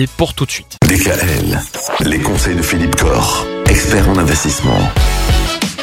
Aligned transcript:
Et 0.00 0.06
pour 0.06 0.32
tout 0.32 0.46
de 0.46 0.50
suite. 0.52 0.78
DKL, 0.86 1.60
les 2.06 2.20
conseils 2.20 2.54
de 2.54 2.62
Philippe 2.62 2.94
Corr, 2.94 3.44
expert 3.68 4.08
en 4.08 4.16
investissement. 4.16 4.78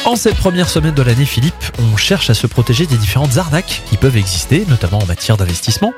En 0.05 0.15
cette 0.15 0.37
première 0.37 0.69
semaine 0.69 0.93
de 0.93 1.01
l'année, 1.01 1.25
Philippe, 1.25 1.53
on 1.79 1.97
cherche 1.97 2.29
à 2.29 2.33
se 2.33 2.47
protéger 2.47 2.85
des 2.85 2.95
différentes 2.95 3.35
arnaques 3.35 3.81
qui 3.89 3.97
peuvent 3.97 4.15
exister, 4.15 4.63
notamment 4.69 4.99
en 4.99 5.05
matière 5.05 5.35
d'investissement. 5.35 5.91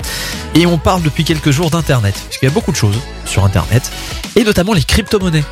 Et 0.56 0.66
on 0.66 0.80
parle 0.80 1.04
depuis 1.04 1.26
quelques 1.26 1.52
jours 1.52 1.70
d'Internet, 1.70 2.16
parce 2.16 2.40
qu'il 2.40 2.50
y 2.50 2.52
a 2.52 2.56
beaucoup 2.56 2.72
de 2.72 2.78
choses 2.78 2.98
sur 3.26 3.46
Internet, 3.46 3.92
et 4.36 4.44
notamment 4.44 4.74
les 4.74 4.82
crypto-monnaies. 4.84 5.44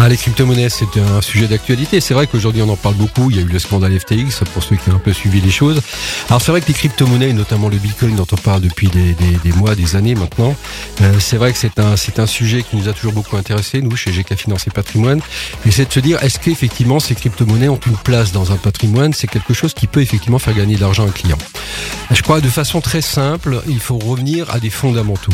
Ah, 0.00 0.08
les 0.08 0.16
crypto-monnaies, 0.16 0.68
c'est 0.68 0.96
un 0.96 1.20
sujet 1.20 1.48
d'actualité. 1.48 2.00
C'est 2.00 2.14
vrai 2.14 2.28
qu'aujourd'hui, 2.28 2.62
on 2.62 2.68
en 2.68 2.76
parle 2.76 2.94
beaucoup. 2.94 3.32
Il 3.32 3.36
y 3.36 3.40
a 3.40 3.42
eu 3.42 3.48
le 3.48 3.58
scandale 3.58 3.98
FTX, 3.98 4.44
pour 4.54 4.62
ceux 4.62 4.76
qui 4.76 4.90
ont 4.90 4.94
un 4.94 5.00
peu 5.00 5.12
suivi 5.12 5.40
les 5.40 5.50
choses. 5.50 5.82
Alors, 6.28 6.40
c'est 6.40 6.52
vrai 6.52 6.60
que 6.60 6.68
les 6.68 6.74
crypto-monnaies, 6.74 7.32
notamment 7.32 7.68
le 7.68 7.78
Bitcoin, 7.78 8.14
dont 8.14 8.26
on 8.30 8.36
parle 8.36 8.60
depuis 8.60 8.88
des, 8.88 9.52
mois, 9.56 9.74
des 9.74 9.96
années 9.96 10.14
maintenant, 10.14 10.54
euh, 11.00 11.14
c'est 11.18 11.36
vrai 11.36 11.52
que 11.52 11.58
c'est 11.58 11.80
un, 11.80 11.96
c'est 11.96 12.20
un 12.20 12.26
sujet 12.26 12.62
qui 12.62 12.76
nous 12.76 12.88
a 12.88 12.92
toujours 12.92 13.12
beaucoup 13.12 13.36
intéressé, 13.36 13.82
nous, 13.82 13.96
chez 13.96 14.12
GK 14.12 14.36
Finance 14.36 14.68
et 14.68 14.70
Patrimoine. 14.70 15.20
Et 15.66 15.72
c'est 15.72 15.88
de 15.88 15.92
se 15.92 15.98
dire, 15.98 16.22
est-ce 16.22 16.38
qu'effectivement, 16.38 17.00
ces 17.00 17.16
crypto-monnaies 17.16 17.68
ont 17.68 17.80
une 17.84 17.96
place 17.96 18.30
dans 18.30 18.52
un 18.52 18.56
patrimoine? 18.56 19.12
C'est 19.12 19.26
quelque 19.26 19.52
chose 19.52 19.74
qui 19.74 19.88
peut 19.88 20.00
effectivement 20.00 20.38
faire 20.38 20.54
gagner 20.54 20.76
de 20.76 20.80
l'argent 20.80 21.06
à 21.06 21.08
un 21.08 21.10
client. 21.10 21.38
Je 22.12 22.22
crois, 22.22 22.40
de 22.40 22.48
façon 22.48 22.80
très 22.80 23.02
simple, 23.02 23.62
il 23.68 23.80
faut 23.80 23.98
revenir 23.98 24.48
à 24.54 24.60
des 24.60 24.70
fondamentaux. 24.70 25.32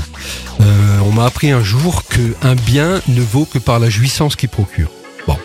Euh, 0.61 0.99
on 1.05 1.13
m'a 1.13 1.27
appris 1.27 1.51
un 1.51 1.63
jour 1.63 2.03
qu'un 2.05 2.55
bien 2.55 3.03
ne 3.09 3.21
vaut 3.21 3.45
que 3.45 3.59
par 3.59 3.79
la 3.79 3.91
jouissance 3.91 4.37
qu'il 4.37 4.49
procure. 4.55 4.91
Bon. 5.27 5.37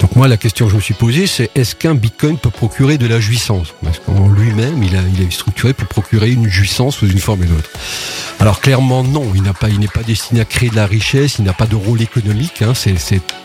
Donc 0.00 0.16
moi, 0.16 0.28
la 0.28 0.36
question 0.36 0.66
que 0.66 0.72
je 0.72 0.76
me 0.76 0.80
suis 0.80 0.94
posée, 0.94 1.26
c'est 1.26 1.50
est-ce 1.54 1.74
qu'un 1.74 1.94
bitcoin 1.94 2.38
peut 2.38 2.50
procurer 2.50 2.98
de 2.98 3.06
la 3.06 3.20
jouissance? 3.20 3.74
Parce 3.82 3.98
qu'en 3.98 4.28
lui-même, 4.28 4.82
il, 4.82 4.94
est 4.94 5.32
structuré 5.32 5.72
pour 5.72 5.88
procurer 5.88 6.30
une 6.30 6.48
jouissance 6.48 6.96
sous 6.96 7.08
une 7.08 7.18
forme 7.18 7.40
ou 7.40 7.44
une 7.44 7.52
autre. 7.52 7.70
Alors 8.38 8.60
clairement, 8.60 9.02
non, 9.02 9.32
il 9.34 9.42
n'est 9.42 9.88
pas 9.88 10.02
destiné 10.02 10.40
à 10.40 10.44
créer 10.44 10.68
de 10.68 10.76
la 10.76 10.86
richesse, 10.86 11.36
il 11.38 11.44
n'a 11.44 11.52
pas 11.52 11.66
de 11.66 11.76
rôle 11.76 12.02
économique. 12.02 12.62
Hein, 12.62 12.74
c'est, 12.74 12.92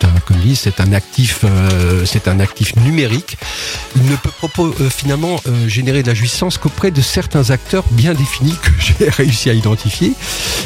un, 0.04 0.20
comme 0.26 0.38
c'est 0.56 0.80
un 0.80 0.94
actif, 0.94 1.42
euh, 1.44 2.06
c'est 2.06 2.28
un 2.28 2.40
actif 2.40 2.76
numérique. 2.78 3.38
Il 3.96 4.04
ne 4.04 4.16
peut 4.16 4.30
euh, 4.60 4.90
finalement 4.90 5.40
euh, 5.48 5.68
générer 5.68 6.04
de 6.04 6.08
la 6.08 6.14
jouissance 6.14 6.58
qu'auprès 6.58 6.92
de 6.92 7.02
certains 7.02 7.52
acteurs 7.52 7.84
bien 7.92 8.14
définis 8.14 8.56
que 8.62 8.72
j'ai 8.80 9.10
réussi 9.10 9.50
à 9.50 9.54
identifier 9.54 10.14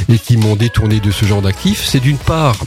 et 0.09 0.17
qui 0.17 0.37
m'ont 0.37 0.55
détourné 0.55 0.99
de 0.99 1.11
ce 1.11 1.25
genre 1.25 1.41
d'actifs. 1.41 1.83
C'est 1.85 1.99
d'une 1.99 2.17
part 2.17 2.57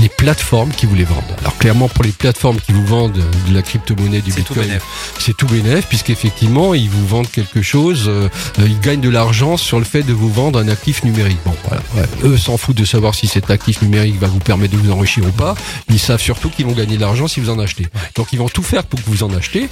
les 0.00 0.08
plateformes 0.08 0.70
qui 0.70 0.86
vous 0.86 0.94
les 0.94 1.04
vendent. 1.04 1.22
Alors 1.40 1.56
clairement 1.58 1.88
pour 1.88 2.04
les 2.04 2.12
plateformes 2.12 2.58
qui 2.60 2.72
vous 2.72 2.84
vendent 2.86 3.12
de 3.12 3.54
la 3.54 3.62
crypto-monnaie 3.62 4.20
du 4.20 4.32
Bitcoin, 4.32 4.78
c'est 5.18 5.36
tout 5.36 5.46
bénéf 5.46 5.86
puisqu'effectivement 5.86 6.74
ils 6.74 6.88
vous 6.88 7.06
vendent 7.06 7.30
quelque 7.30 7.62
chose, 7.62 8.04
euh, 8.08 8.28
euh, 8.58 8.66
ils 8.66 8.80
gagnent 8.80 9.00
de 9.00 9.08
l'argent 9.08 9.56
sur 9.56 9.78
le 9.78 9.84
fait 9.84 10.02
de 10.02 10.12
vous 10.12 10.30
vendre 10.30 10.58
un 10.58 10.68
actif 10.68 11.04
numérique. 11.04 11.38
Bon 11.44 11.54
voilà, 11.66 11.82
ouais. 11.96 12.28
eux 12.28 12.36
s'en 12.36 12.56
foutent 12.56 12.76
de 12.76 12.84
savoir 12.84 13.14
si 13.14 13.26
cet 13.26 13.50
actif 13.50 13.82
numérique 13.82 14.18
va 14.18 14.28
vous 14.28 14.38
permettre 14.38 14.72
de 14.72 14.78
vous 14.78 14.90
enrichir 14.90 15.24
ou 15.24 15.32
pas. 15.32 15.54
Ils 15.88 15.98
savent 15.98 16.20
surtout 16.20 16.48
qu'ils 16.48 16.66
vont 16.66 16.72
gagner 16.72 16.96
de 16.96 17.00
l'argent 17.00 17.28
si 17.28 17.40
vous 17.40 17.50
en 17.50 17.58
achetez. 17.58 17.86
Donc 18.14 18.32
ils 18.32 18.38
vont 18.38 18.48
tout 18.48 18.62
faire 18.62 18.84
pour 18.84 19.00
que 19.02 19.08
vous 19.08 19.22
en 19.22 19.32
achetez 19.34 19.68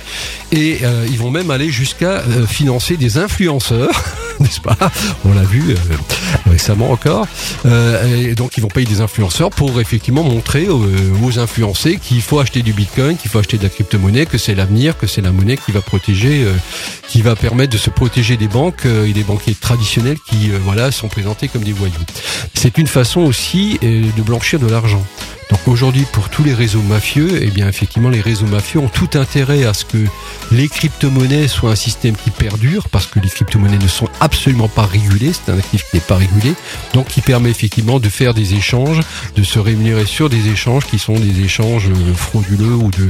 et 0.52 0.78
euh, 0.82 1.06
ils 1.10 1.18
vont 1.18 1.30
même 1.30 1.50
aller 1.50 1.70
jusqu'à 1.70 2.18
euh, 2.20 2.46
financer 2.46 2.96
des 2.96 3.18
influenceurs, 3.18 4.04
n'est-ce 4.40 4.60
pas 4.60 4.76
On 5.24 5.34
l'a 5.34 5.42
vu 5.42 5.70
euh, 5.70 5.74
récemment 6.50 6.90
encore. 6.90 7.26
Euh, 7.66 8.34
donc 8.34 8.56
ils 8.56 8.60
vont 8.60 8.68
payer 8.68 8.86
des 8.86 9.00
influenceurs 9.00 9.50
pour 9.50 9.80
effectivement 9.80 10.22
montrer 10.22 10.68
aux, 10.68 10.84
aux 11.22 11.38
influencés 11.38 11.98
qu'il 12.02 12.22
faut 12.22 12.38
acheter 12.38 12.62
du 12.62 12.72
bitcoin, 12.72 13.16
qu'il 13.16 13.30
faut 13.30 13.38
acheter 13.38 13.58
de 13.58 13.62
la 13.62 13.68
crypto-monnaie, 13.68 14.26
que 14.26 14.38
c'est 14.38 14.54
l'avenir, 14.54 14.96
que 14.96 15.06
c'est 15.06 15.22
la 15.22 15.32
monnaie 15.32 15.56
qui 15.56 15.72
va 15.72 15.80
protéger, 15.80 16.44
euh, 16.44 16.52
qui 17.08 17.22
va 17.22 17.34
permettre 17.34 17.72
de 17.72 17.78
se 17.78 17.90
protéger 17.90 18.36
des 18.36 18.48
banques 18.48 18.86
euh, 18.86 19.06
et 19.06 19.12
des 19.12 19.24
banquiers 19.24 19.54
traditionnels 19.54 20.18
qui 20.28 20.50
euh, 20.50 20.58
voilà 20.62 20.92
sont 20.92 21.08
présentés 21.08 21.48
comme 21.48 21.64
des 21.64 21.72
voyous. 21.72 21.92
C'est 22.54 22.78
une 22.78 22.86
façon 22.86 23.22
aussi 23.22 23.78
euh, 23.82 24.04
de 24.16 24.22
blanchir 24.22 24.60
de 24.60 24.68
l'argent. 24.68 25.04
Donc 25.50 25.66
aujourd'hui, 25.66 26.06
pour 26.12 26.28
tous 26.28 26.44
les 26.44 26.54
réseaux 26.54 26.82
mafieux, 26.82 27.40
eh 27.42 27.50
bien 27.50 27.68
effectivement, 27.68 28.08
les 28.08 28.20
réseaux 28.20 28.46
mafieux 28.46 28.78
ont 28.78 28.88
tout 28.88 29.10
intérêt 29.14 29.64
à 29.64 29.74
ce 29.74 29.84
que 29.84 29.98
les 30.52 30.68
crypto-monnaies 30.68 31.48
soient 31.48 31.72
un 31.72 31.76
système 31.76 32.16
qui 32.16 32.30
perdure, 32.30 32.88
parce 32.88 33.06
que 33.06 33.18
les 33.18 33.28
crypto-monnaies 33.28 33.78
ne 33.78 33.88
sont 33.88 34.08
absolument 34.20 34.68
pas 34.68 34.86
régulées. 34.86 35.32
C'est 35.32 35.50
un 35.50 35.58
actif 35.58 35.84
qui 35.90 35.96
n'est 35.96 36.02
pas 36.02 36.16
régulé, 36.16 36.54
donc 36.94 37.08
qui 37.08 37.20
permet 37.20 37.50
effectivement 37.50 37.98
de 37.98 38.08
faire 38.08 38.32
des 38.32 38.54
échanges, 38.54 39.00
de 39.34 39.42
se 39.42 39.58
rémunérer 39.58 40.06
sur 40.06 40.30
des 40.30 40.48
échanges 40.48 40.86
qui 40.86 41.00
sont 41.00 41.14
des 41.14 41.40
échanges 41.40 41.88
euh, 41.88 42.14
frauduleux 42.14 42.74
ou 42.74 42.90
de 42.90 43.08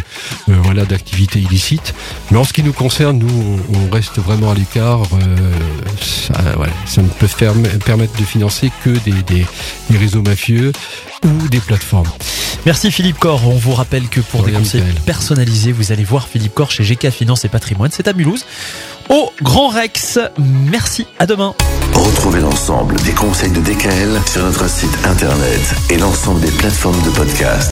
euh, 0.49 0.57
voilà 0.63 0.87
d'activités 0.87 1.41
illicites. 1.41 1.95
Mais 2.31 2.39
en 2.39 2.45
ce 2.45 2.55
qui 2.55 2.63
nous 2.63 2.73
concerne, 2.73 3.19
nous, 3.19 3.61
on, 3.75 3.91
reste 3.91 4.19
vraiment 4.19 4.53
à 4.53 4.55
l'écart. 4.55 5.03
euh, 5.15 5.37
ça, 6.01 6.35
voilà, 6.57 6.73
ça 6.87 7.03
ne 7.03 7.09
peut 7.09 7.27
permettre 7.85 8.17
de 8.19 8.25
financer 8.25 8.71
que 8.85 8.91
des, 8.91 9.23
des, 9.27 9.45
des 9.91 9.99
réseaux 9.99 10.23
mafieux 10.23 10.73
ou 11.25 11.49
des 11.49 11.61
plateformes. 11.61 12.09
Merci 12.67 12.91
Philippe 12.91 13.19
Corr. 13.19 13.47
On 13.49 13.57
vous 13.57 13.73
rappelle 13.73 14.09
que 14.09 14.21
pour 14.21 14.43
De 14.43 14.47
des 14.51 14.53
conseils 14.53 14.83
Michael. 14.83 15.03
personnalisés, 15.03 15.73
vous 15.73 15.93
allez 15.93 16.05
voir 16.05 16.29
Philippe 16.29 16.55
Corr 16.55 16.71
chez 16.71 16.85
GK 16.85 17.11
Finance 17.11 17.45
et 17.45 17.49
Patrimoine. 17.49 17.91
C'est 17.93 18.07
à 18.09 18.13
Mulhouse. 18.13 18.45
Au 19.09 19.33
Grand 19.43 19.69
Rex. 19.69 20.19
Merci. 20.39 21.07
À 21.19 21.27
demain. 21.27 21.55
Retrouvez 21.95 22.41
l'ensemble 22.41 22.97
des 23.03 23.13
conseils 23.13 23.51
de 23.51 23.61
DKL 23.61 24.21
sur 24.27 24.43
notre 24.45 24.69
site 24.69 24.97
internet 25.05 25.61
et 25.91 25.97
l'ensemble 25.97 26.41
des 26.41 26.51
plateformes 26.53 27.01
de 27.03 27.11
podcast. 27.11 27.69